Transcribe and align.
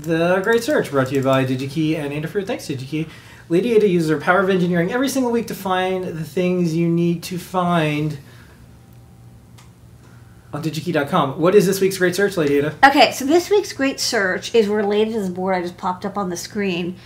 The 0.00 0.40
Great 0.42 0.62
Search, 0.62 0.90
brought 0.90 1.08
to 1.08 1.14
you 1.14 1.22
by 1.22 1.44
DigiKey 1.44 1.96
and 1.96 2.12
Adafruit. 2.12 2.46
Thanks, 2.46 2.66
DigiKey. 2.66 3.06
Lady 3.50 3.74
Ada 3.74 3.86
uses 3.86 4.08
her 4.08 4.18
power 4.18 4.40
of 4.40 4.48
engineering 4.48 4.90
every 4.90 5.10
single 5.10 5.30
week 5.30 5.46
to 5.48 5.54
find 5.54 6.04
the 6.04 6.24
things 6.24 6.74
you 6.74 6.88
need 6.88 7.22
to 7.24 7.36
find 7.36 8.18
on 10.54 10.62
digikey.com. 10.62 11.38
What 11.38 11.54
is 11.54 11.66
this 11.66 11.82
week's 11.82 11.98
Great 11.98 12.14
Search, 12.14 12.38
Lady 12.38 12.58
Ada? 12.58 12.74
Okay, 12.82 13.12
so 13.12 13.26
this 13.26 13.50
week's 13.50 13.74
great 13.74 14.00
search 14.00 14.54
is 14.54 14.68
related 14.68 15.12
to 15.12 15.22
the 15.22 15.30
board 15.30 15.54
I 15.54 15.60
just 15.60 15.76
popped 15.76 16.06
up 16.06 16.16
on 16.16 16.30
the 16.30 16.36
screen. 16.36 16.96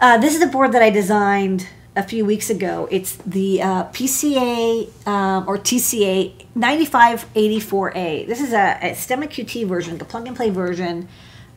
Uh, 0.00 0.16
this 0.18 0.32
is 0.32 0.40
the 0.40 0.46
board 0.46 0.70
that 0.72 0.82
I 0.82 0.90
designed 0.90 1.66
a 1.96 2.04
few 2.04 2.24
weeks 2.24 2.48
ago. 2.48 2.86
It's 2.92 3.16
the 3.16 3.60
uh, 3.60 3.84
PCA 3.86 5.06
um, 5.08 5.48
or 5.48 5.58
TCA 5.58 6.46
9584A. 6.56 8.26
This 8.28 8.40
is 8.40 8.52
a, 8.52 8.78
a 8.80 8.90
STEMMA 8.92 9.26
QT 9.26 9.66
version, 9.66 9.98
the 9.98 10.04
plug 10.04 10.28
and 10.28 10.36
play 10.36 10.50
version 10.50 11.08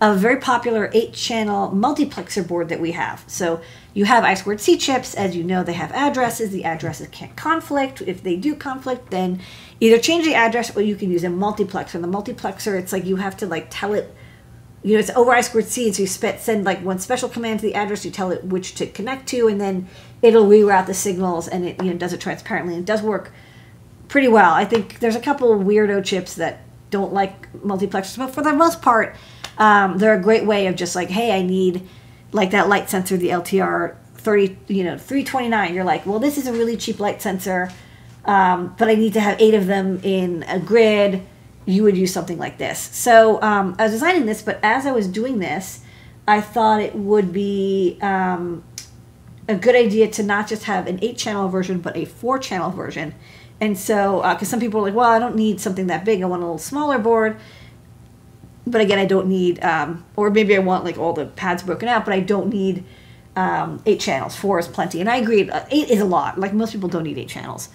a 0.04 0.14
very 0.14 0.36
popular 0.36 0.90
eight 0.94 1.14
channel 1.14 1.72
multiplexer 1.72 2.46
board 2.46 2.68
that 2.68 2.82
we 2.82 2.92
have. 2.92 3.24
So 3.26 3.62
you 3.94 4.04
have 4.04 4.26
I 4.26 4.34
squared 4.34 4.60
C 4.60 4.78
chips. 4.78 5.16
As 5.16 5.34
you 5.34 5.46
know, 5.46 5.64
they 5.64 5.74
have 5.74 5.94
addresses. 5.94 6.52
The 6.52 6.66
addresses 6.66 7.08
can't 7.08 7.34
conflict. 7.38 8.02
If 8.02 8.22
they 8.22 8.36
do 8.36 8.54
conflict, 8.54 9.12
then 9.12 9.40
either 9.80 9.98
change 9.98 10.26
the 10.26 10.36
address 10.36 10.76
or 10.76 10.82
you 10.82 10.98
can 10.98 11.10
use 11.10 11.24
a 11.24 11.28
multiplexer. 11.28 11.96
And 11.96 12.04
the 12.04 12.10
multiplexer, 12.10 12.78
it's 12.78 12.92
like 12.92 13.06
you 13.06 13.16
have 13.16 13.38
to 13.38 13.48
like 13.48 13.68
tell 13.70 13.94
it 13.94 14.14
you 14.84 14.96
know, 14.96 15.00
it's 15.00 15.10
over 15.12 15.32
I 15.32 15.40
squared 15.40 15.68
C, 15.68 15.94
so 15.94 16.02
you 16.02 16.08
send 16.08 16.66
like 16.66 16.84
one 16.84 17.00
special 17.00 17.30
command 17.30 17.62
to 17.62 17.68
the 17.68 17.74
address, 17.74 18.04
you 18.04 18.12
tell 18.12 18.32
it 18.32 18.44
which 18.44 18.76
to 18.76 18.86
connect 18.86 19.30
to, 19.30 19.48
and 19.48 19.62
then 19.62 19.88
it'll 20.22 20.46
reroute 20.46 20.88
the 20.88 20.94
signals, 20.94 21.48
and 21.48 21.64
it 21.64 21.82
you 21.82 21.92
know 21.92 21.98
does 21.98 22.12
it 22.12 22.20
transparently. 22.20 22.74
And 22.74 22.84
it 22.84 22.86
does 22.86 23.02
work 23.02 23.32
pretty 24.10 24.28
well. 24.28 24.54
I 24.54 24.66
think 24.66 25.00
there's 25.00 25.16
a 25.16 25.22
couple 25.22 25.58
weirdo 25.58 26.04
chips 26.04 26.36
that 26.36 26.60
don't 26.90 27.14
like 27.14 27.50
multiplexers, 27.54 28.18
but 28.18 28.32
for 28.32 28.42
the 28.42 28.52
most 28.52 28.82
part, 28.82 29.16
um, 29.58 29.98
they're 29.98 30.18
a 30.18 30.22
great 30.22 30.46
way 30.46 30.68
of 30.68 30.76
just 30.76 30.96
like, 30.96 31.10
hey, 31.10 31.38
I 31.38 31.42
need 31.42 31.88
like 32.32 32.52
that 32.52 32.68
light 32.68 32.90
sensor, 32.90 33.18
the 33.18 33.30
LTR 33.30 33.96
30, 34.16 34.58
you 34.68 34.84
know, 34.84 34.98
329. 34.98 35.74
You're 35.74 35.84
like, 35.84 36.06
well, 36.06 36.20
this 36.20 36.38
is 36.38 36.48
a 36.48 36.54
really 36.54 36.78
cheap 36.78 37.00
light 37.00 37.22
sensor, 37.22 37.72
um, 38.26 38.76
but 38.78 38.88
I 38.88 38.96
need 38.96 39.14
to 39.14 39.20
have 39.20 39.40
eight 39.40 39.54
of 39.54 39.68
them 39.68 40.00
in 40.04 40.44
a 40.44 40.60
grid 40.60 41.26
you 41.66 41.84
would 41.84 41.98
use 41.98 42.12
something 42.12 42.38
like 42.38 42.58
this. 42.58 42.80
So 42.80 43.42
um, 43.42 43.76
I 43.80 43.84
was 43.84 43.94
designing 43.94 44.26
this, 44.26 44.42
but 44.42 44.60
as 44.64 44.86
I 44.86 44.92
was 44.92 45.08
doing 45.08 45.40
this, 45.40 45.82
I 46.28 46.42
thought 46.42 46.82
it 46.82 46.96
would 46.96 47.34
be 47.34 47.98
um, 48.02 48.64
a 49.48 49.56
good 49.56 49.76
idea 49.76 50.10
to 50.10 50.24
not 50.24 50.48
just 50.48 50.64
have 50.64 50.88
an 50.88 51.00
eight 51.02 51.18
channel 51.18 51.50
version, 51.50 51.80
but 51.80 51.96
a 51.98 52.06
four 52.06 52.40
channel 52.40 52.70
version. 52.70 53.14
And 53.62 53.78
so, 53.78 54.18
because 54.18 54.48
uh, 54.48 54.52
some 54.52 54.60
people 54.60 54.80
are 54.82 54.84
like, 54.84 54.94
well, 54.94 55.10
I 55.10 55.20
don't 55.20 55.36
need 55.36 55.62
something 55.62 55.88
that 55.88 56.04
big, 56.04 56.22
I 56.22 56.26
want 56.26 56.42
a 56.42 56.46
little 56.46 56.58
smaller 56.58 56.98
board. 56.98 57.38
But 58.66 58.82
again, 58.82 59.00
I 59.00 59.06
don't 59.06 59.28
need, 59.28 59.62
um, 59.64 60.06
or 60.16 60.30
maybe 60.30 60.56
I 60.56 60.60
want 60.60 60.86
like 60.86 60.98
all 60.98 61.14
the 61.14 61.26
pads 61.26 61.64
broken 61.64 61.90
out, 61.90 62.06
but 62.06 62.14
I 62.14 62.22
don't 62.22 62.50
need 62.50 62.86
um, 63.36 63.82
eight 63.86 64.00
channels. 64.00 64.36
Four 64.36 64.60
is 64.60 64.68
plenty. 64.68 65.02
And 65.02 65.10
I 65.10 65.18
agree, 65.18 65.50
uh, 65.50 65.66
eight 65.70 65.90
is 65.90 66.00
a 66.00 66.06
lot. 66.06 66.40
Like 66.40 66.54
most 66.54 66.72
people 66.72 66.90
don't 66.90 67.04
need 67.04 67.18
eight 67.18 67.30
channels. 67.30 67.70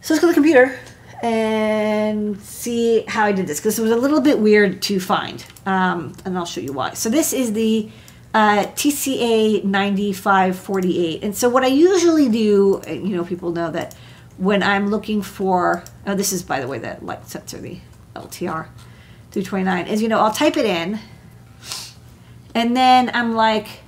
So 0.00 0.14
let's 0.14 0.20
go 0.20 0.28
to 0.28 0.32
the 0.32 0.34
computer 0.34 0.78
and 1.22 2.40
see 2.40 3.04
how 3.06 3.24
I 3.24 3.32
did 3.32 3.46
this 3.46 3.60
because 3.60 3.78
it 3.78 3.82
was 3.82 3.92
a 3.92 3.96
little 3.96 4.20
bit 4.20 4.38
weird 4.38 4.82
to 4.82 4.98
find. 4.98 5.44
Um, 5.66 6.14
and 6.24 6.36
I'll 6.36 6.46
show 6.46 6.60
you 6.60 6.72
why. 6.72 6.94
So 6.94 7.10
this 7.10 7.32
is 7.32 7.52
the 7.52 7.90
uh, 8.34 8.64
TCA 8.74 9.62
9548. 9.62 11.22
And 11.22 11.36
so 11.36 11.48
what 11.48 11.62
I 11.62 11.68
usually 11.68 12.28
do, 12.28 12.82
you 12.88 13.16
know, 13.16 13.24
people 13.24 13.52
know 13.52 13.70
that 13.70 13.94
when 14.38 14.62
I'm 14.62 14.88
looking 14.88 15.22
for, 15.22 15.84
oh, 16.06 16.14
this 16.14 16.32
is, 16.32 16.42
by 16.42 16.60
the 16.60 16.66
way, 16.66 16.78
that 16.78 17.04
light 17.04 17.28
sensor, 17.28 17.58
the 17.58 17.78
LTR 18.16 18.68
329, 19.32 19.86
is, 19.86 20.00
you 20.00 20.08
know, 20.08 20.20
I'll 20.20 20.32
type 20.32 20.56
it 20.56 20.66
in 20.66 21.00
and 22.54 22.76
then 22.76 23.10
I'm 23.14 23.34
like, 23.34 23.80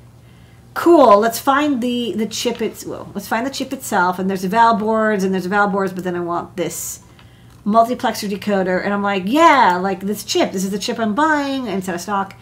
cool, 0.72 1.18
let's 1.18 1.38
find 1.38 1.82
the, 1.82 2.12
the 2.16 2.26
chip, 2.26 2.60
it's, 2.60 2.84
well, 2.84 3.10
let's 3.14 3.28
find 3.28 3.46
the 3.46 3.50
chip 3.50 3.72
itself. 3.72 4.18
And 4.18 4.28
there's 4.28 4.44
eval 4.44 4.74
boards 4.74 5.24
and 5.24 5.32
there's 5.32 5.46
eval 5.46 5.68
boards, 5.68 5.92
but 5.92 6.04
then 6.04 6.16
I 6.16 6.20
want 6.20 6.56
this 6.56 7.00
multiplexer 7.64 8.28
decoder 8.28 8.82
and 8.84 8.92
I'm 8.92 9.02
like, 9.02 9.24
yeah, 9.26 9.78
like 9.80 10.00
this 10.00 10.24
chip, 10.24 10.52
this 10.52 10.64
is 10.64 10.70
the 10.70 10.78
chip 10.78 10.98
I'm 10.98 11.14
buying 11.14 11.66
instead 11.66 11.94
of 11.94 12.00
stock. 12.00 12.34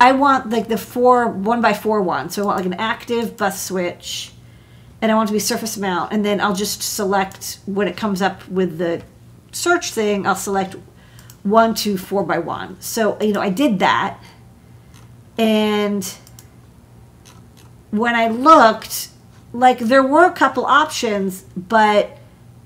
I 0.00 0.12
want 0.12 0.50
like 0.50 0.68
the 0.68 0.78
four 0.78 1.28
one 1.28 1.60
by 1.60 1.72
four 1.72 2.02
one. 2.02 2.30
So 2.30 2.42
I 2.42 2.46
want 2.46 2.58
like 2.58 2.66
an 2.66 2.74
active 2.74 3.36
bus 3.36 3.62
switch 3.62 4.32
and 5.00 5.10
I 5.10 5.14
want 5.14 5.28
to 5.28 5.32
be 5.32 5.38
surface 5.38 5.76
mount 5.76 6.12
and 6.12 6.24
then 6.24 6.40
I'll 6.40 6.54
just 6.54 6.82
select 6.82 7.60
when 7.66 7.88
it 7.88 7.96
comes 7.96 8.20
up 8.20 8.46
with 8.48 8.78
the 8.78 9.02
search 9.52 9.92
thing, 9.92 10.26
I'll 10.26 10.34
select 10.34 10.76
one 11.46 11.74
to 11.74 11.96
four 11.96 12.24
by 12.24 12.38
one. 12.38 12.80
So, 12.80 13.20
you 13.20 13.32
know, 13.32 13.40
I 13.40 13.50
did 13.50 13.78
that 13.78 14.18
and 15.38 16.04
when 17.90 18.14
I 18.14 18.28
looked, 18.28 19.08
like 19.52 19.78
there 19.78 20.02
were 20.02 20.24
a 20.26 20.32
couple 20.32 20.64
options, 20.64 21.42
but 21.56 22.18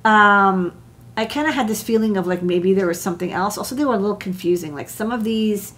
um, 0.05 0.73
I 1.17 1.25
kind 1.27 1.49
of 1.49 1.55
had 1.55 1.69
this 1.69 1.83
feeling 1.83 2.17
of 2.17 2.27
like 2.27 2.43
maybe 2.43 2.75
there 2.75 2.87
was 2.87 3.01
something 3.01 3.33
else. 3.33 3.59
Also, 3.59 3.75
they 3.75 3.85
were 3.85 3.95
a 3.95 3.99
little 3.99 4.17
confusing. 4.17 4.75
Like 4.75 4.89
some 4.89 5.11
of 5.11 5.25
these, 5.25 5.75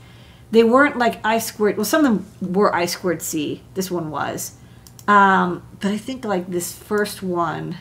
they 0.50 0.64
weren't 0.64 0.98
like 0.98 1.24
I 1.24 1.38
squared. 1.38 1.76
Well, 1.76 1.84
some 1.84 2.04
of 2.04 2.40
them 2.40 2.52
were 2.54 2.74
I 2.74 2.86
squared 2.86 3.22
C. 3.22 3.62
This 3.74 3.90
one 3.90 4.10
was, 4.10 4.56
um, 5.08 5.62
but 5.80 5.90
I 5.90 5.98
think 5.98 6.24
like 6.24 6.50
this 6.50 6.72
first 6.72 7.22
one 7.22 7.76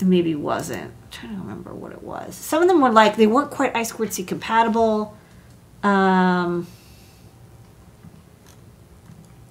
maybe 0.00 0.34
wasn't. 0.34 0.92
I'm 0.92 1.10
trying 1.10 1.34
to 1.34 1.40
remember 1.40 1.74
what 1.74 1.92
it 1.92 2.02
was. 2.02 2.34
Some 2.34 2.62
of 2.62 2.68
them 2.68 2.80
were 2.80 2.90
like 2.90 3.16
they 3.16 3.26
weren't 3.26 3.50
quite 3.50 3.74
I 3.74 3.82
squared 3.82 4.12
C 4.12 4.24
compatible. 4.24 5.16
Um, 5.82 6.66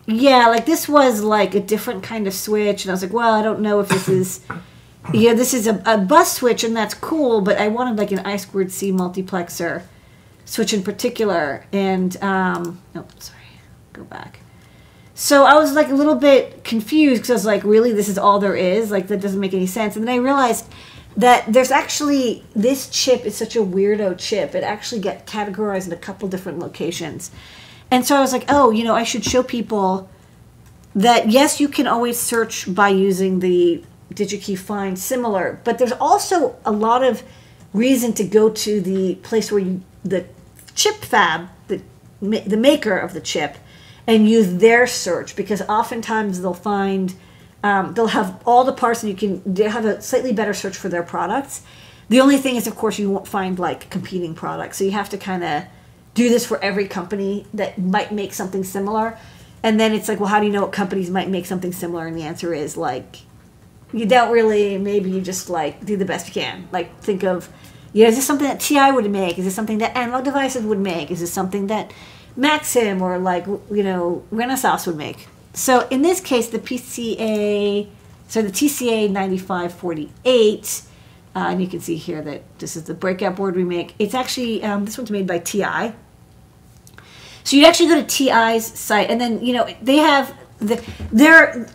yeah, 0.05 0.47
like 0.47 0.65
this 0.65 0.87
was 0.87 1.21
like 1.21 1.55
a 1.55 1.59
different 1.59 2.03
kind 2.03 2.27
of 2.27 2.33
switch, 2.33 2.83
and 2.83 2.91
I 2.91 2.93
was 2.93 3.01
like, 3.01 3.13
well, 3.13 3.33
I 3.33 3.41
don't 3.41 3.61
know 3.61 3.79
if 3.79 3.89
this 3.89 4.07
is 4.07 4.41
yeah, 5.13 5.33
this 5.33 5.53
is 5.53 5.67
a, 5.67 5.81
a 5.85 5.97
bus 5.97 6.33
switch, 6.37 6.63
and 6.63 6.75
that's 6.75 6.93
cool, 6.93 7.41
but 7.41 7.57
I 7.57 7.67
wanted 7.67 7.97
like 7.97 8.11
an 8.11 8.19
I 8.19 8.37
squared 8.37 8.71
C 8.71 8.91
multiplexer 8.91 9.83
switch 10.45 10.73
in 10.73 10.83
particular. 10.83 11.65
And, 11.73 12.15
um, 12.23 12.81
oh, 12.95 13.05
sorry, 13.19 13.39
go 13.93 14.03
back. 14.03 14.39
So 15.17 15.45
I 15.45 15.55
was 15.55 15.71
like 15.73 15.87
a 15.87 15.95
little 15.95 16.15
bit 16.15 16.65
confused 16.65 17.21
because 17.21 17.29
I 17.29 17.33
was 17.33 17.45
like, 17.45 17.63
really, 17.63 17.93
this 17.93 18.09
is 18.09 18.17
all 18.17 18.39
there 18.39 18.55
is? 18.55 18.91
Like, 18.91 19.07
that 19.07 19.21
doesn't 19.21 19.39
make 19.39 19.53
any 19.53 19.65
sense. 19.65 19.95
And 19.95 20.05
then 20.05 20.13
I 20.13 20.17
realized 20.17 20.67
that 21.15 21.51
there's 21.51 21.71
actually, 21.71 22.43
this 22.53 22.89
chip 22.89 23.25
is 23.25 23.35
such 23.35 23.55
a 23.55 23.59
weirdo 23.59 24.17
chip. 24.19 24.53
It 24.53 24.63
actually 24.63 24.99
get 24.99 25.25
categorized 25.25 25.87
in 25.87 25.93
a 25.93 25.97
couple 25.97 26.27
different 26.27 26.59
locations. 26.59 27.31
And 27.89 28.05
so 28.05 28.17
I 28.17 28.19
was 28.19 28.33
like, 28.33 28.43
oh, 28.49 28.71
you 28.71 28.83
know, 28.83 28.93
I 28.93 29.03
should 29.03 29.23
show 29.23 29.41
people 29.41 30.09
that 30.93 31.29
yes, 31.29 31.61
you 31.61 31.69
can 31.69 31.87
always 31.87 32.19
search 32.19 32.73
by 32.73 32.89
using 32.89 33.39
the 33.39 33.83
DigiKey 34.13 34.57
find 34.57 34.99
similar, 34.99 35.61
but 35.63 35.77
there's 35.77 35.91
also 35.93 36.57
a 36.65 36.71
lot 36.71 37.03
of 37.03 37.23
reason 37.73 38.11
to 38.13 38.23
go 38.23 38.49
to 38.49 38.81
the 38.81 39.15
place 39.15 39.51
where 39.51 39.61
you, 39.61 39.81
the 40.03 40.25
chip 40.73 40.95
fab, 40.97 41.49
the, 41.67 41.81
the 42.21 42.57
maker 42.57 42.97
of 42.97 43.13
the 43.13 43.21
chip, 43.21 43.57
and 44.07 44.29
use 44.29 44.55
their 44.55 44.85
search 44.87 45.35
because 45.35 45.61
oftentimes 45.63 46.41
they'll 46.41 46.53
find 46.53 47.15
um, 47.63 47.93
they'll 47.95 48.07
have 48.07 48.41
all 48.45 48.63
the 48.63 48.73
parts 48.73 49.01
and 49.01 49.09
you 49.09 49.17
can 49.17 49.41
they 49.51 49.63
have 49.63 49.85
a 49.85 50.01
slightly 50.01 50.31
better 50.31 50.53
search 50.53 50.77
for 50.77 50.89
their 50.89 51.03
products. 51.03 51.63
The 52.09 52.21
only 52.21 52.37
thing 52.37 52.55
is, 52.55 52.67
of 52.67 52.75
course, 52.75 52.99
you 52.99 53.09
won't 53.09 53.27
find 53.27 53.57
like 53.57 53.89
competing 53.89 54.35
products, 54.35 54.77
so 54.77 54.83
you 54.83 54.91
have 54.91 55.09
to 55.09 55.17
kind 55.17 55.43
of 55.43 55.63
do 56.13 56.29
this 56.29 56.45
for 56.45 56.63
every 56.63 56.87
company 56.87 57.45
that 57.53 57.77
might 57.77 58.11
make 58.11 58.33
something 58.33 58.63
similar. 58.63 59.17
And 59.63 59.79
then 59.79 59.93
it's 59.93 60.07
like, 60.07 60.19
well, 60.19 60.29
how 60.29 60.39
do 60.39 60.45
you 60.45 60.51
know 60.51 60.61
what 60.61 60.71
companies 60.71 61.09
might 61.09 61.27
make 61.27 61.47
something 61.47 61.71
similar? 61.71 62.05
And 62.05 62.15
the 62.15 62.21
answer 62.21 62.53
is 62.53 62.77
like 62.77 63.17
you 63.95 64.05
don't 64.05 64.31
really 64.31 64.77
maybe 64.77 65.09
you 65.09 65.21
just 65.21 65.49
like 65.49 65.83
do 65.85 65.95
the 65.95 66.05
best 66.05 66.27
you 66.27 66.33
can 66.33 66.67
like 66.71 66.99
think 66.99 67.23
of 67.23 67.49
you 67.93 68.03
know 68.03 68.09
is 68.09 68.15
this 68.15 68.27
something 68.27 68.47
that 68.47 68.59
ti 68.59 68.91
would 68.91 69.09
make 69.09 69.37
is 69.37 69.45
this 69.45 69.55
something 69.55 69.77
that 69.77 69.95
analog 69.95 70.23
devices 70.23 70.63
would 70.63 70.79
make 70.79 71.09
is 71.11 71.21
this 71.21 71.31
something 71.31 71.67
that 71.67 71.91
maxim 72.35 73.01
or 73.01 73.17
like 73.17 73.45
you 73.45 73.83
know 73.83 74.23
renesas 74.31 74.87
would 74.87 74.97
make. 74.97 75.27
So 75.53 75.87
in 75.89 76.01
this 76.01 76.19
case 76.19 76.47
the 76.49 76.59
pca 76.59 77.87
so 78.27 78.41
the 78.41 78.49
tca 78.49 79.09
9548 79.09 80.81
uh, 81.35 81.39
and 81.49 81.61
you 81.61 81.67
can 81.67 81.79
see 81.79 81.97
here 81.97 82.21
that 82.21 82.41
this 82.59 82.75
is 82.75 82.83
the 82.83 82.93
breakout 82.93 83.35
board 83.35 83.55
we 83.55 83.63
make. 83.63 83.95
It's 83.99 84.13
actually 84.13 84.63
um, 84.63 84.85
this 84.85 84.97
one's 84.97 85.11
made 85.11 85.27
by 85.27 85.39
ti 85.39 85.93
so 87.43 87.55
you'd 87.55 87.65
actually 87.65 87.89
go 87.89 88.01
to 88.01 88.07
ti's 88.07 88.65
site 88.65 89.09
and 89.09 89.21
then 89.21 89.43
you 89.45 89.53
know 89.53 89.67
they 89.81 89.97
have 89.97 90.35
the, 90.59 90.83
their 91.11 91.67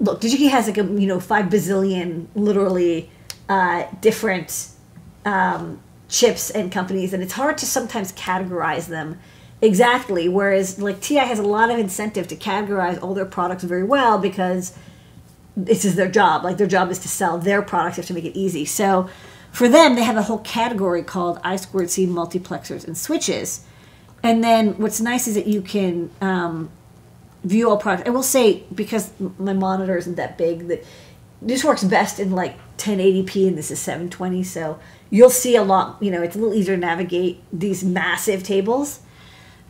look, 0.00 0.20
DigiKey 0.20 0.50
has 0.50 0.66
like 0.66 0.78
a 0.78 0.84
you 0.84 1.06
know 1.06 1.20
five 1.20 1.46
bazillion 1.46 2.26
literally 2.34 3.10
uh, 3.48 3.84
different 4.00 4.68
um, 5.24 5.80
chips 6.08 6.50
and 6.50 6.70
companies, 6.70 7.12
and 7.12 7.22
it's 7.22 7.32
hard 7.32 7.58
to 7.58 7.66
sometimes 7.66 8.12
categorize 8.12 8.86
them 8.86 9.18
exactly. 9.64 10.28
Whereas 10.28 10.78
like 10.78 11.00
TI 11.00 11.16
has 11.16 11.38
a 11.38 11.42
lot 11.42 11.70
of 11.70 11.78
incentive 11.78 12.28
to 12.28 12.36
categorize 12.36 13.02
all 13.02 13.14
their 13.14 13.24
products 13.24 13.64
very 13.64 13.84
well 13.84 14.18
because 14.18 14.76
this 15.56 15.84
is 15.84 15.96
their 15.96 16.10
job. 16.10 16.44
Like 16.44 16.58
their 16.58 16.66
job 16.66 16.90
is 16.90 16.98
to 17.00 17.08
sell 17.08 17.38
their 17.38 17.62
products. 17.62 17.96
They 17.96 18.02
have 18.02 18.08
to 18.08 18.14
make 18.14 18.24
it 18.24 18.36
easy. 18.36 18.64
So 18.64 19.08
for 19.50 19.68
them, 19.68 19.94
they 19.94 20.02
have 20.02 20.16
a 20.16 20.22
whole 20.22 20.38
category 20.38 21.02
called 21.02 21.40
I 21.44 21.56
squared 21.56 21.90
C 21.90 22.06
multiplexers 22.06 22.86
and 22.86 22.96
switches. 22.96 23.64
And 24.22 24.42
then 24.42 24.78
what's 24.78 25.00
nice 25.00 25.26
is 25.26 25.34
that 25.34 25.46
you 25.46 25.60
can 25.60 26.10
um, 26.20 26.70
view 27.44 27.70
all 27.70 27.76
products. 27.76 28.08
I 28.08 28.10
will 28.10 28.22
say 28.22 28.64
because 28.74 29.12
my 29.38 29.52
monitor 29.52 29.96
isn't 29.96 30.16
that 30.16 30.38
big 30.38 30.68
that 30.68 30.84
this 31.40 31.62
works 31.62 31.84
best 31.84 32.18
in 32.18 32.32
like 32.32 32.56
1080p 32.78 33.48
and 33.48 33.58
this 33.58 33.70
is 33.70 33.78
720 33.78 34.42
so 34.42 34.78
you'll 35.10 35.30
see 35.30 35.56
a 35.56 35.62
lot 35.62 36.02
you 36.02 36.10
know 36.10 36.22
it's 36.22 36.34
a 36.34 36.38
little 36.38 36.54
easier 36.54 36.74
to 36.74 36.80
navigate 36.80 37.42
these 37.52 37.84
massive 37.84 38.42
tables 38.42 39.00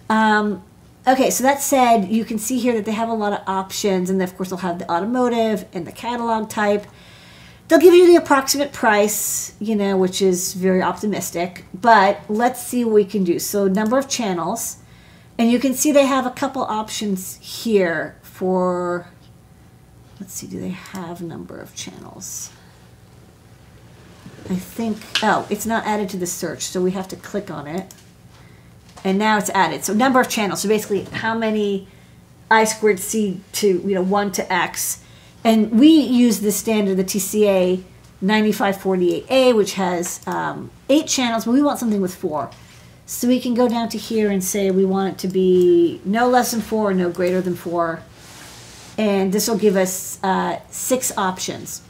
um, 0.08 0.62
okay 1.06 1.30
so 1.30 1.42
that 1.42 1.60
said 1.60 2.08
you 2.08 2.24
can 2.24 2.38
see 2.38 2.58
here 2.58 2.74
that 2.74 2.84
they 2.84 2.92
have 2.92 3.08
a 3.08 3.14
lot 3.14 3.32
of 3.32 3.40
options 3.46 4.10
and 4.10 4.22
of 4.22 4.36
course 4.36 4.50
they'll 4.50 4.58
have 4.58 4.78
the 4.78 4.90
automotive 4.90 5.66
and 5.72 5.86
the 5.86 5.92
catalog 5.92 6.48
type. 6.48 6.86
They'll 7.66 7.80
give 7.80 7.94
you 7.94 8.06
the 8.06 8.16
approximate 8.16 8.72
price 8.72 9.54
you 9.60 9.76
know 9.76 9.96
which 9.96 10.20
is 10.20 10.54
very 10.54 10.82
optimistic 10.82 11.64
but 11.72 12.20
let's 12.28 12.62
see 12.62 12.84
what 12.84 12.94
we 12.94 13.04
can 13.04 13.24
do. 13.24 13.38
So 13.38 13.68
number 13.68 13.98
of 13.98 14.08
channels 14.08 14.78
and 15.38 15.50
you 15.50 15.58
can 15.58 15.74
see 15.74 15.90
they 15.90 16.06
have 16.06 16.26
a 16.26 16.30
couple 16.30 16.62
options 16.62 17.36
here 17.36 18.16
for 18.22 19.08
let's 20.20 20.34
see 20.34 20.46
do 20.46 20.60
they 20.60 20.70
have 20.70 21.22
number 21.22 21.58
of 21.58 21.74
channels? 21.74 22.50
I 24.50 24.56
think 24.56 24.98
oh 25.22 25.46
it's 25.48 25.64
not 25.64 25.86
added 25.86 26.10
to 26.10 26.18
the 26.18 26.26
search 26.26 26.62
so 26.64 26.82
we 26.82 26.90
have 26.90 27.08
to 27.08 27.16
click 27.16 27.50
on 27.50 27.66
it 27.66 27.94
and 29.04 29.18
now 29.18 29.36
it's 29.38 29.50
added. 29.50 29.84
So 29.84 29.92
number 29.92 30.20
of 30.20 30.28
channels. 30.28 30.62
So 30.62 30.68
basically 30.68 31.04
how 31.04 31.36
many 31.36 31.86
i 32.50 32.64
squared 32.64 32.98
c 32.98 33.40
to 33.52 33.66
you 33.86 33.94
know 33.94 34.02
1 34.02 34.32
to 34.32 34.52
x. 34.52 35.02
And 35.44 35.78
we 35.78 35.88
use 35.88 36.40
the 36.40 36.50
standard 36.52 36.96
the 36.96 37.04
tca 37.04 37.82
9548a 38.22 39.54
which 39.54 39.74
has 39.74 40.26
um, 40.26 40.70
eight 40.88 41.06
channels 41.06 41.44
but 41.44 41.52
we 41.52 41.62
want 41.62 41.78
something 41.78 42.00
with 42.00 42.14
four. 42.14 42.50
So 43.06 43.28
we 43.28 43.38
can 43.38 43.52
go 43.52 43.68
down 43.68 43.90
to 43.90 43.98
here 43.98 44.30
and 44.30 44.42
say 44.42 44.70
we 44.70 44.86
want 44.86 45.14
it 45.14 45.18
to 45.18 45.28
be 45.28 46.00
no 46.04 46.28
less 46.28 46.52
than 46.52 46.62
four 46.62 46.94
no 46.94 47.10
greater 47.10 47.40
than 47.40 47.54
four. 47.54 48.00
And 48.96 49.32
this 49.32 49.48
will 49.48 49.58
give 49.58 49.76
us 49.76 50.22
uh, 50.22 50.60
six 50.70 51.12
options. 51.18 51.82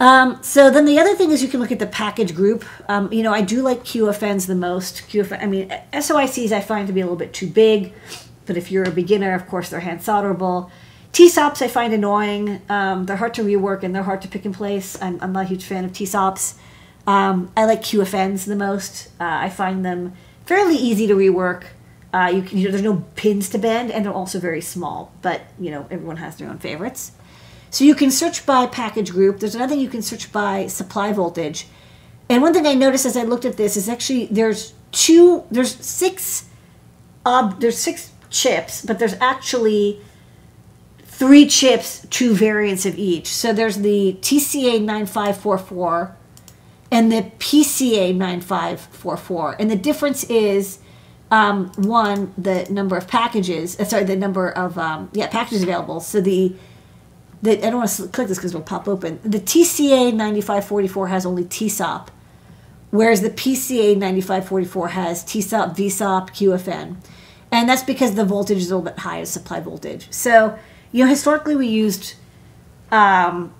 Um, 0.00 0.42
so 0.42 0.70
then 0.70 0.86
the 0.86 0.98
other 0.98 1.14
thing 1.14 1.30
is 1.30 1.42
you 1.42 1.48
can 1.48 1.60
look 1.60 1.70
at 1.70 1.78
the 1.78 1.86
package 1.86 2.34
group. 2.34 2.64
Um, 2.88 3.12
you 3.12 3.22
know, 3.22 3.34
I 3.34 3.42
do 3.42 3.60
like 3.60 3.84
QFNs 3.84 4.46
the 4.46 4.54
most. 4.54 5.06
QFN, 5.08 5.42
I 5.42 5.46
mean, 5.46 5.68
SOICs 5.92 6.52
I 6.52 6.62
find 6.62 6.86
to 6.86 6.92
be 6.94 7.00
a 7.00 7.04
little 7.04 7.18
bit 7.18 7.34
too 7.34 7.46
big, 7.46 7.92
but 8.46 8.56
if 8.56 8.72
you're 8.72 8.84
a 8.84 8.90
beginner, 8.90 9.34
of 9.34 9.46
course, 9.46 9.68
they're 9.68 9.80
hand 9.80 10.00
solderable. 10.00 10.70
TSOPs 11.12 11.60
I 11.60 11.68
find 11.68 11.92
annoying. 11.92 12.62
Um, 12.70 13.04
they're 13.04 13.16
hard 13.16 13.34
to 13.34 13.42
rework 13.42 13.82
and 13.82 13.94
they're 13.94 14.04
hard 14.04 14.22
to 14.22 14.28
pick 14.28 14.46
in 14.46 14.54
place. 14.54 15.00
I'm, 15.02 15.18
I'm 15.20 15.32
not 15.32 15.44
a 15.44 15.48
huge 15.48 15.64
fan 15.64 15.84
of 15.84 15.92
TSOPs. 15.92 16.54
Um, 17.06 17.52
I 17.56 17.66
like 17.66 17.82
QFNs 17.82 18.46
the 18.46 18.56
most. 18.56 19.08
Uh, 19.20 19.24
I 19.24 19.50
find 19.50 19.84
them 19.84 20.14
fairly 20.46 20.76
easy 20.76 21.06
to 21.08 21.14
rework. 21.14 21.64
Uh, 22.14 22.30
you, 22.32 22.42
can, 22.42 22.58
you 22.58 22.64
know, 22.64 22.70
there's 22.70 22.82
no 22.82 23.04
pins 23.16 23.48
to 23.50 23.58
bend, 23.58 23.90
and 23.90 24.04
they're 24.04 24.12
also 24.12 24.40
very 24.40 24.60
small. 24.60 25.12
But 25.20 25.42
you 25.60 25.70
know, 25.70 25.86
everyone 25.90 26.16
has 26.16 26.36
their 26.36 26.48
own 26.48 26.58
favorites. 26.58 27.12
So 27.70 27.84
you 27.84 27.94
can 27.94 28.10
search 28.10 28.44
by 28.44 28.66
package 28.66 29.12
group. 29.12 29.38
There's 29.38 29.54
another 29.54 29.70
thing 29.70 29.80
you 29.80 29.88
can 29.88 30.02
search 30.02 30.32
by 30.32 30.66
supply 30.66 31.12
voltage. 31.12 31.66
And 32.28 32.42
one 32.42 32.52
thing 32.52 32.66
I 32.66 32.74
noticed 32.74 33.06
as 33.06 33.16
I 33.16 33.22
looked 33.22 33.44
at 33.44 33.56
this 33.56 33.76
is 33.76 33.88
actually 33.88 34.26
there's 34.26 34.74
two, 34.92 35.44
there's 35.50 35.74
six, 35.74 36.48
uh, 37.24 37.54
there's 37.58 37.78
six 37.78 38.12
chips, 38.28 38.84
but 38.84 38.98
there's 38.98 39.14
actually 39.14 40.00
three 41.04 41.46
chips, 41.46 42.06
two 42.10 42.34
variants 42.34 42.86
of 42.86 42.98
each. 42.98 43.28
So 43.28 43.52
there's 43.52 43.78
the 43.78 44.16
TCA 44.20 44.80
9544 44.82 46.16
and 46.90 47.12
the 47.12 47.30
PCA 47.38 48.14
9544. 48.14 49.56
And 49.60 49.70
the 49.70 49.76
difference 49.76 50.24
is 50.24 50.80
um, 51.30 51.70
one, 51.76 52.34
the 52.36 52.66
number 52.70 52.96
of 52.96 53.06
packages, 53.06 53.78
uh, 53.78 53.84
sorry, 53.84 54.04
the 54.04 54.16
number 54.16 54.50
of, 54.50 54.76
um, 54.78 55.10
yeah, 55.12 55.28
packages 55.28 55.62
available. 55.62 56.00
So 56.00 56.20
the, 56.20 56.54
the 57.42 57.58
I 57.58 57.70
don't 57.70 57.78
want 57.78 57.90
to 57.90 58.08
click 58.08 58.28
this 58.28 58.38
because 58.38 58.52
it'll 58.52 58.62
pop 58.62 58.88
open. 58.88 59.18
The 59.22 59.40
TCA 59.40 60.12
9544 60.12 61.08
has 61.08 61.26
only 61.26 61.44
TSOP, 61.44 62.10
whereas 62.90 63.22
the 63.22 63.30
PCA 63.30 63.96
9544 63.96 64.88
has 64.88 65.24
TSOP, 65.24 65.76
VSOP, 65.76 66.30
QFN. 66.30 66.96
And 67.52 67.68
that's 67.68 67.82
because 67.82 68.14
the 68.14 68.24
voltage 68.24 68.58
is 68.58 68.70
a 68.70 68.76
little 68.76 68.90
bit 68.90 69.00
higher, 69.00 69.24
supply 69.24 69.60
voltage. 69.60 70.06
So, 70.10 70.56
you 70.92 71.04
know, 71.04 71.10
historically 71.10 71.56
we 71.56 71.66
used 71.66 72.14
um, 72.92 73.52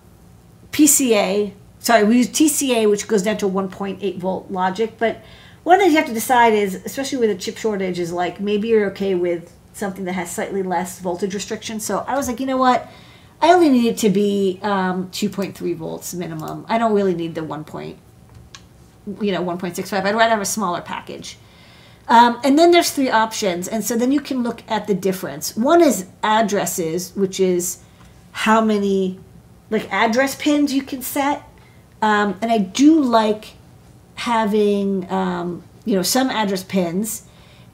PCA, 0.73 1.53
sorry, 1.81 2.05
we 2.05 2.19
used 2.19 2.33
TCA, 2.33 2.89
which 2.89 3.09
goes 3.09 3.23
down 3.23 3.39
to 3.39 3.47
1.8 3.47 4.19
volt 4.19 4.51
logic. 4.51 4.95
But 4.99 5.23
one 5.65 5.77
of 5.77 5.81
the 5.81 5.85
things 5.85 5.93
you 5.93 5.99
have 5.99 6.09
to 6.09 6.15
decide 6.15 6.53
is, 6.53 6.77
especially 6.85 7.19
with 7.19 7.31
a 7.31 7.35
chip 7.35 7.57
shortage, 7.57 7.99
is 7.99 8.13
like 8.13 8.41
maybe 8.41 8.69
you're 8.69 8.91
okay 8.91 9.15
with 9.15 9.57
something 9.73 10.05
that 10.05 10.13
has 10.13 10.31
slightly 10.31 10.63
less 10.63 11.01
voltage 11.01 11.35
restriction. 11.35 11.81
So 11.81 12.05
I 12.07 12.17
was 12.17 12.29
like, 12.29 12.39
you 12.39 12.47
know 12.47 12.57
what? 12.57 12.89
I 13.43 13.53
only 13.53 13.71
need 13.71 13.87
it 13.87 13.99
to 13.99 14.11
be 14.11 14.61
um, 14.63 15.09
2.3 15.11 15.77
volts 15.77 16.13
minimum. 16.15 16.67
I 16.69 16.79
don't 16.79 16.93
really 16.93 17.15
need 17.15 17.35
the 17.35 17.43
1. 17.45 17.65
Point, 17.65 17.99
you 19.21 19.33
know, 19.33 19.43
1.65. 19.43 19.93
I'd 19.93 20.15
rather 20.15 20.31
have 20.31 20.41
a 20.41 20.45
smaller 20.45 20.81
package. 20.81 21.39
Um, 22.09 22.41
and 22.43 22.59
then 22.59 22.73
there's 22.73 22.91
three 22.91 23.09
options, 23.09 23.69
and 23.69 23.85
so 23.85 23.97
then 23.97 24.11
you 24.11 24.21
can 24.21 24.43
look 24.43 24.63
at 24.69 24.89
the 24.89 24.95
difference. 24.95 25.57
One 25.57 25.81
is 25.81 26.07
addresses, 26.25 27.15
which 27.15 27.39
is 27.39 27.79
how 28.33 28.61
many 28.61 29.21
like 29.71 29.91
address 29.93 30.35
pins 30.35 30.75
you 30.75 30.83
can 30.83 31.03
set. 31.03 31.43
Um, 32.03 32.37
and 32.43 32.51
I 32.51 32.59
do 32.59 33.01
like 33.01 33.55
having 34.17 35.11
um, 35.11 35.63
you 35.85 35.95
know 35.95 36.03
some 36.03 36.31
address 36.31 36.65
pins. 36.65 37.23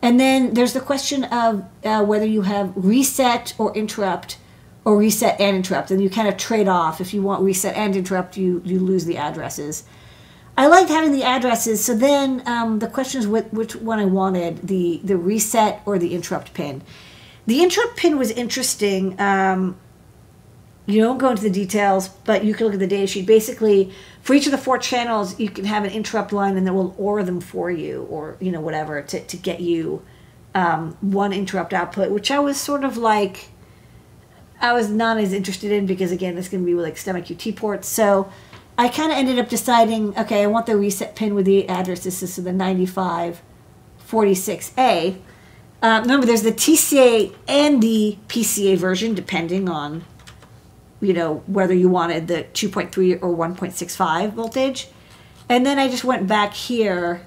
And 0.02 0.20
then 0.20 0.52
there's 0.52 0.74
the 0.74 0.80
question 0.80 1.24
of 1.24 1.64
uh, 1.82 2.04
whether 2.04 2.26
you 2.26 2.42
have 2.42 2.72
reset 2.76 3.54
or 3.58 3.74
interrupt, 3.74 4.36
or 4.86 4.96
reset 4.96 5.40
and 5.40 5.56
interrupt, 5.56 5.90
and 5.90 6.00
you 6.00 6.08
kind 6.08 6.28
of 6.28 6.36
trade 6.36 6.68
off. 6.68 7.00
If 7.00 7.12
you 7.12 7.20
want 7.20 7.42
reset 7.42 7.74
and 7.74 7.94
interrupt, 7.96 8.36
you 8.36 8.62
you 8.64 8.78
lose 8.78 9.04
the 9.04 9.16
addresses. 9.18 9.82
I 10.56 10.68
liked 10.68 10.88
having 10.88 11.10
the 11.12 11.24
addresses. 11.24 11.84
So 11.84 11.94
then 11.94 12.42
um, 12.46 12.78
the 12.78 12.86
question 12.86 13.20
is 13.20 13.26
which, 13.26 13.46
which 13.46 13.76
one 13.76 13.98
I 13.98 14.04
wanted 14.04 14.68
the 14.68 15.00
the 15.02 15.16
reset 15.16 15.82
or 15.84 15.98
the 15.98 16.14
interrupt 16.14 16.54
pin. 16.54 16.82
The 17.46 17.62
interrupt 17.64 17.96
pin 17.96 18.16
was 18.16 18.30
interesting. 18.30 19.20
Um, 19.20 19.76
you 20.86 21.02
don't 21.02 21.18
go 21.18 21.30
into 21.30 21.42
the 21.42 21.50
details, 21.50 22.08
but 22.08 22.44
you 22.44 22.54
can 22.54 22.66
look 22.66 22.74
at 22.74 22.78
the 22.78 22.86
data 22.86 23.08
sheet. 23.08 23.26
Basically, 23.26 23.93
for 24.22 24.34
each 24.34 24.46
of 24.46 24.52
the 24.52 24.58
four 24.58 24.78
channels, 24.78 25.38
you 25.40 25.50
can 25.50 25.64
have 25.64 25.84
an 25.84 25.90
interrupt 25.90 26.32
line, 26.32 26.56
and 26.56 26.64
that 26.64 26.72
will 26.72 26.94
OR 26.96 27.24
them 27.24 27.40
for 27.40 27.72
you, 27.72 28.06
or 28.08 28.36
you 28.38 28.52
know 28.52 28.60
whatever 28.60 29.02
to 29.02 29.20
to 29.20 29.36
get 29.36 29.58
you 29.58 30.00
um, 30.55 30.96
one 31.00 31.32
interrupt 31.32 31.72
output, 31.74 32.12
which 32.12 32.31
I 32.31 32.38
was 32.38 32.56
sort 32.56 32.84
of 32.84 32.96
like. 32.96 33.48
I 34.60 34.72
was 34.72 34.91
not 34.91 35.19
as 35.19 35.32
interested 35.32 35.72
in 35.72 35.86
because 35.86 36.13
again, 36.13 36.34
this 36.34 36.46
is 36.46 36.51
to 36.63 36.67
be 36.67 36.75
with 36.75 36.84
like 36.84 36.96
STEMMA 36.96 37.27
QT 37.27 37.56
ports. 37.56 37.89
So 37.89 38.31
I 38.79 38.89
kind 38.89 39.13
of 39.13 39.19
ended 39.19 39.39
up 39.39 39.48
deciding, 39.48 40.19
okay, 40.19 40.43
I 40.43 40.46
want 40.46 40.67
the 40.67 40.77
reset 40.77 41.17
pin 41.17 41.34
with 41.34 41.46
the 41.46 41.67
address. 41.69 42.01
addresses, 42.01 42.34
so 42.34 42.43
the 42.43 42.51
9546A. 42.51 45.19
Uh, 45.82 46.01
remember, 46.03 46.27
there's 46.27 46.43
the 46.43 46.53
TCA 46.53 47.34
and 47.46 47.82
the 47.82 48.19
PCA 48.29 48.77
version, 48.77 49.15
depending 49.15 49.69
on, 49.69 50.05
you 51.01 51.13
know, 51.13 51.43
whether 51.46 51.75
you 51.75 51.89
wanted 51.89 52.27
the 52.29 52.46
2.3 52.55 53.22
or 53.22 53.36
1.65 53.36 54.32
voltage. 54.32 54.89
And 55.48 55.65
then 55.65 55.79
I 55.79 55.89
just 55.89 56.05
went 56.05 56.27
back 56.27 56.55
here 56.55 57.25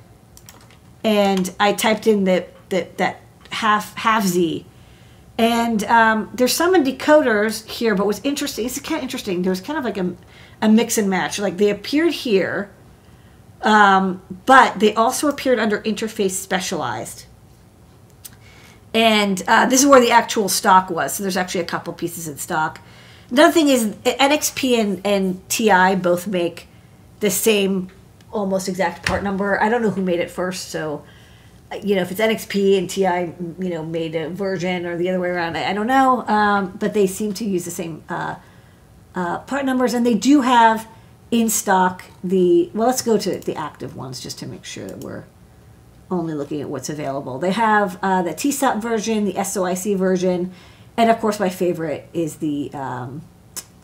and 1.04 1.54
I 1.60 1.74
typed 1.74 2.08
in 2.08 2.24
the, 2.26 2.46
the 2.70 2.88
that 2.98 3.22
half 3.52 3.96
half 3.96 4.26
Z. 4.26 4.66
And 5.40 5.86
um, 5.86 6.30
there's 6.34 6.52
some 6.52 6.76
in 6.76 6.84
decoders 6.84 7.66
here, 7.66 7.96
but 7.96 8.06
what's 8.06 8.20
interesting, 8.26 8.66
it's 8.66 8.78
kind 8.82 8.98
of 8.98 9.04
interesting. 9.04 9.42
There's 9.42 9.62
kind 9.62 9.80
of 9.80 9.86
like 9.86 9.98
a, 9.98 10.14
a 10.62 10.68
mix 10.68 10.98
and 10.98 11.10
match. 11.10 11.40
Like 11.40 11.56
they 11.56 11.70
appeared 11.70 12.12
here, 12.12 12.70
um, 13.62 14.22
but 14.46 14.82
they 14.82 14.94
also 14.94 15.30
appeared 15.30 15.58
under 15.58 15.82
interface 15.84 16.32
specialized. 16.32 17.26
And 18.94 19.42
uh, 19.48 19.66
this 19.68 19.80
is 19.80 19.88
where 19.88 20.02
the 20.02 20.12
actual 20.12 20.50
stock 20.50 20.90
was. 20.90 21.14
So 21.14 21.24
there's 21.24 21.38
actually 21.38 21.62
a 21.62 21.66
couple 21.66 21.94
pieces 21.94 22.28
in 22.28 22.38
stock. 22.38 22.82
Another 23.32 23.54
thing 23.54 23.70
is 23.70 23.96
NXP 24.04 24.78
and, 24.78 25.02
and 25.06 25.50
TI 25.50 25.96
both 25.96 26.28
make 26.28 26.68
the 27.22 27.32
same 27.32 27.90
almost 28.30 28.68
exact 28.68 29.06
part 29.06 29.24
number. 29.24 29.62
I 29.62 29.70
don't 29.70 29.82
know 29.82 29.92
who 29.92 30.02
made 30.02 30.20
it 30.20 30.30
first, 30.30 30.68
so 30.68 31.06
you 31.84 31.96
know 31.96 32.02
if 32.02 32.12
it's 32.12 32.20
NXP 32.20 32.78
and 32.78 32.90
TI, 32.90 33.64
you 33.64 33.70
know, 33.70 33.84
made 33.84 34.16
a 34.16 34.30
version 34.30 34.86
or 34.86 34.98
the 34.98 35.10
other 35.10 35.20
way 35.20 35.30
around. 35.30 35.58
I, 35.58 35.70
I 35.70 35.74
don't 35.74 35.88
know, 35.88 36.26
um, 36.28 36.76
but 36.80 36.94
they 36.94 37.08
seem 37.08 37.34
to 37.36 37.46
use 37.46 37.66
the 37.66 37.72
same 37.72 38.04
uh, 38.10 38.36
uh, 39.16 39.40
part 39.40 39.66
numbers, 39.66 39.94
and 39.94 40.06
they 40.06 40.16
do 40.16 40.42
have 40.42 40.88
in 41.32 41.50
stock 41.50 42.06
the. 42.24 42.70
Well, 42.74 42.88
let's 42.88 43.02
go 43.02 43.18
to 43.18 43.40
the 43.40 43.56
active 43.56 43.96
ones 43.96 44.20
just 44.20 44.40
to 44.40 44.48
make 44.48 44.66
sure 44.66 44.88
that 44.88 45.00
we're 45.00 45.26
only 46.12 46.34
looking 46.34 46.60
at 46.62 46.70
what's 46.70 46.90
available. 46.90 47.38
They 47.38 47.52
have 47.52 48.00
uh, 48.02 48.24
the 48.24 48.34
TSOP 48.34 48.82
version, 48.82 49.26
the 49.26 49.34
SOIC 49.34 49.96
version, 49.96 50.52
and 50.98 51.10
of 51.10 51.20
course 51.20 51.40
my 51.40 51.50
favorite 51.50 52.10
is 52.14 52.38
the 52.38 52.72
um, 52.74 53.22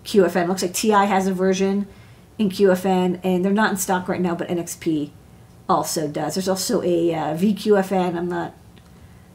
QFN. 0.06 0.48
Looks 0.48 0.64
like 0.64 0.74
TI 0.74 0.90
has 0.90 1.28
a 1.28 1.34
version 1.34 1.88
in 2.40 2.50
QFN, 2.50 3.20
and 3.24 3.46
they're 3.46 3.54
not 3.54 3.72
in 3.72 3.78
stock 3.78 4.08
right 4.08 4.22
now, 4.22 4.34
but 4.34 4.48
NXP 4.48 5.12
also 5.68 6.08
does. 6.08 6.36
There's 6.36 6.50
also 6.50 6.82
a 6.82 7.14
uh, 7.14 7.38
VQFN. 7.38 8.16
I'm 8.16 8.30
not 8.30 8.54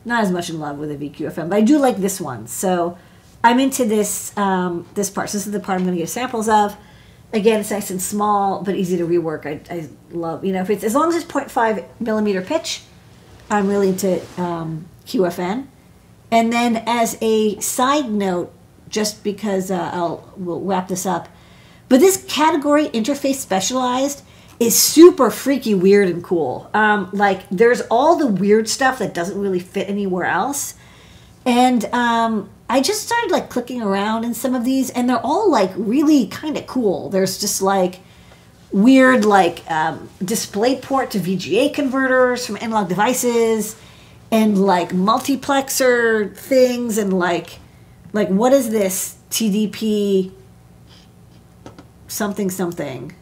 not 0.04 0.22
as 0.22 0.30
much 0.30 0.48
in 0.48 0.58
love 0.58 0.78
with 0.78 0.90
a 0.90 0.96
VQFN, 0.96 1.50
but 1.50 1.56
I 1.56 1.60
do 1.60 1.78
like 1.78 1.98
this 1.98 2.20
one. 2.20 2.46
So 2.46 2.96
I'm 3.44 3.58
into 3.58 3.84
this 3.84 4.36
um, 4.36 4.86
this 4.94 5.10
part. 5.10 5.30
So 5.30 5.38
this 5.38 5.46
is 5.46 5.52
the 5.52 5.60
part 5.60 5.78
I'm 5.78 5.84
going 5.84 5.96
to 5.96 6.02
give 6.02 6.08
samples 6.08 6.48
of. 6.48 6.76
Again, 7.32 7.60
it's 7.60 7.70
nice 7.70 7.90
and 7.90 8.02
small, 8.02 8.62
but 8.62 8.74
easy 8.74 8.96
to 8.96 9.06
rework. 9.06 9.46
I, 9.46 9.60
I 9.72 9.88
love, 10.10 10.44
you 10.44 10.52
know, 10.52 10.62
if 10.62 10.70
it's 10.70 10.82
as 10.82 10.96
long 10.96 11.10
as 11.10 11.16
it's 11.16 11.30
0.5 11.30 11.84
millimeter 12.00 12.42
pitch, 12.42 12.82
I'm 13.48 13.68
really 13.68 13.88
into 13.88 14.20
um, 14.36 14.86
QFN. 15.06 15.66
And 16.32 16.52
then 16.52 16.82
as 16.86 17.16
a 17.20 17.58
side 17.60 18.10
note, 18.10 18.52
just 18.88 19.22
because 19.22 19.70
uh, 19.70 19.90
I'll 19.92 20.32
we'll 20.36 20.60
wrap 20.60 20.88
this 20.88 21.06
up, 21.06 21.28
but 21.88 22.00
this 22.00 22.24
category 22.24 22.88
interface 22.88 23.36
specialized 23.36 24.22
is 24.60 24.78
super 24.78 25.30
freaky 25.30 25.74
weird 25.74 26.08
and 26.08 26.22
cool. 26.22 26.70
Um, 26.74 27.08
like 27.12 27.48
there's 27.48 27.80
all 27.90 28.16
the 28.16 28.26
weird 28.26 28.68
stuff 28.68 28.98
that 28.98 29.14
doesn't 29.14 29.40
really 29.40 29.58
fit 29.58 29.88
anywhere 29.88 30.26
else, 30.26 30.74
and 31.46 31.86
um, 31.86 32.50
I 32.68 32.82
just 32.82 33.02
started 33.04 33.30
like 33.30 33.48
clicking 33.48 33.80
around 33.82 34.24
in 34.24 34.34
some 34.34 34.54
of 34.54 34.64
these, 34.64 34.90
and 34.90 35.08
they're 35.08 35.24
all 35.24 35.50
like 35.50 35.72
really 35.76 36.26
kind 36.26 36.58
of 36.58 36.66
cool. 36.66 37.08
There's 37.08 37.40
just 37.40 37.62
like 37.62 38.00
weird 38.70 39.24
like 39.24 39.68
um, 39.70 40.10
DisplayPort 40.22 41.10
to 41.10 41.18
VGA 41.18 41.72
converters 41.72 42.46
from 42.46 42.58
analog 42.60 42.90
devices, 42.90 43.80
and 44.30 44.58
like 44.58 44.90
multiplexer 44.90 46.36
things, 46.36 46.98
and 46.98 47.18
like 47.18 47.58
like 48.12 48.28
what 48.28 48.52
is 48.52 48.68
this 48.68 49.16
TDP 49.30 50.32
something 52.08 52.50
something? 52.50 53.14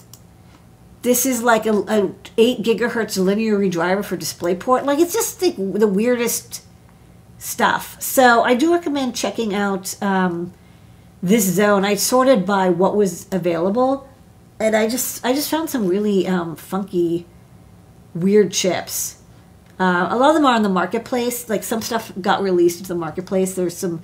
This 1.02 1.24
is 1.24 1.42
like 1.42 1.64
a, 1.66 1.72
a 1.88 2.12
eight 2.36 2.62
gigahertz 2.62 3.22
linear 3.22 3.58
redriver 3.58 4.04
for 4.04 4.16
DisplayPort. 4.16 4.84
Like 4.84 4.98
it's 4.98 5.12
just 5.12 5.40
the, 5.40 5.52
the 5.52 5.86
weirdest 5.86 6.62
stuff. 7.38 8.00
So 8.02 8.42
I 8.42 8.54
do 8.54 8.72
recommend 8.72 9.14
checking 9.14 9.54
out 9.54 10.00
um, 10.02 10.52
this 11.22 11.44
zone. 11.44 11.84
I 11.84 11.94
sorted 11.94 12.44
by 12.44 12.68
what 12.68 12.96
was 12.96 13.26
available, 13.30 14.08
and 14.58 14.74
I 14.74 14.88
just 14.88 15.24
I 15.24 15.32
just 15.32 15.50
found 15.50 15.70
some 15.70 15.86
really 15.86 16.26
um, 16.26 16.56
funky, 16.56 17.26
weird 18.14 18.52
chips. 18.52 19.22
Uh, 19.78 20.08
a 20.10 20.16
lot 20.16 20.30
of 20.30 20.34
them 20.34 20.44
are 20.44 20.54
on 20.54 20.62
the 20.62 20.68
marketplace. 20.68 21.48
Like 21.48 21.62
some 21.62 21.80
stuff 21.80 22.12
got 22.20 22.42
released 22.42 22.82
to 22.82 22.88
the 22.88 22.96
marketplace. 22.96 23.54
There's 23.54 23.76
some, 23.76 24.02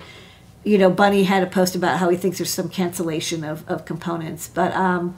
you 0.62 0.78
know, 0.78 0.88
Bunny 0.88 1.24
had 1.24 1.42
a 1.42 1.46
post 1.46 1.74
about 1.74 1.98
how 1.98 2.08
he 2.08 2.16
thinks 2.16 2.38
there's 2.38 2.50
some 2.50 2.68
cancellation 2.68 3.42
of, 3.42 3.68
of 3.68 3.84
components. 3.84 4.46
But 4.46 4.72
um, 4.74 5.16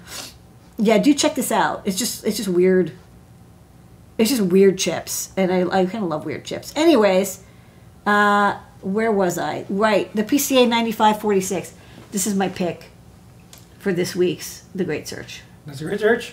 yeah, 0.79 0.99
do 0.99 1.15
check 1.15 1.35
this 1.35 1.51
out. 1.51 1.83
It's 1.85 1.99
just 1.99 2.25
it's 2.25 2.37
just 2.37 2.49
weird. 2.49 2.93
It's 4.19 4.31
just 4.31 4.43
weird 4.43 4.79
chips, 4.79 5.31
and 5.37 5.53
I, 5.53 5.61
I 5.81 5.87
kind 5.87 6.03
of 6.03 6.11
love 6.11 6.25
weird 6.25 6.45
chips. 6.45 6.73
Anyways, 6.75 7.43
uh, 8.07 8.59
where 8.81 9.13
was 9.13 9.39
I? 9.39 9.67
Right, 9.69 10.15
the 10.15 10.23
PCA 10.23 10.67
9546. 10.69 11.75
This 12.13 12.27
is 12.27 12.35
my 12.35 12.49
pick 12.49 12.91
for 13.79 13.93
this 13.93 14.17
week's 14.17 14.65
The 14.75 14.85
Great 14.85 15.07
Search. 15.07 15.43
That's 15.67 15.81
a 15.81 15.85
great 15.85 16.01
search. 16.01 16.33